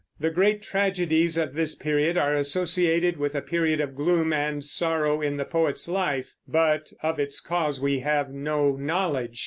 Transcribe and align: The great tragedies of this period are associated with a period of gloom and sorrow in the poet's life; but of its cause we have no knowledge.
The 0.19 0.31
great 0.31 0.63
tragedies 0.63 1.37
of 1.37 1.53
this 1.53 1.75
period 1.75 2.17
are 2.17 2.33
associated 2.33 3.17
with 3.17 3.35
a 3.35 3.39
period 3.43 3.79
of 3.79 3.93
gloom 3.93 4.33
and 4.33 4.65
sorrow 4.65 5.21
in 5.21 5.37
the 5.37 5.45
poet's 5.45 5.87
life; 5.87 6.33
but 6.47 6.91
of 7.03 7.19
its 7.19 7.39
cause 7.39 7.79
we 7.79 7.99
have 7.99 8.31
no 8.33 8.71
knowledge. 8.75 9.39